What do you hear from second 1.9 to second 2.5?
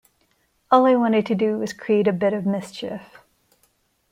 a bit of